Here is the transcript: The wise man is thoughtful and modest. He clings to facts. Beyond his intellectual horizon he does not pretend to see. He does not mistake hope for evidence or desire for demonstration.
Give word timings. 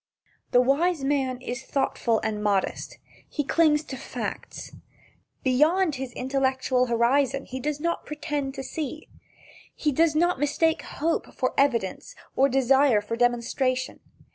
The 0.49 0.61
wise 0.61 1.03
man 1.03 1.39
is 1.43 1.61
thoughtful 1.63 2.19
and 2.23 2.41
modest. 2.41 2.97
He 3.29 3.43
clings 3.43 3.83
to 3.83 3.95
facts. 3.97 4.71
Beyond 5.43 5.93
his 5.97 6.11
intellectual 6.13 6.87
horizon 6.87 7.45
he 7.45 7.59
does 7.59 7.79
not 7.79 8.07
pretend 8.07 8.55
to 8.55 8.63
see. 8.63 9.09
He 9.75 9.91
does 9.91 10.15
not 10.15 10.39
mistake 10.39 10.81
hope 10.81 11.31
for 11.35 11.53
evidence 11.55 12.15
or 12.35 12.49
desire 12.49 12.99
for 12.99 13.15
demonstration. 13.15 13.99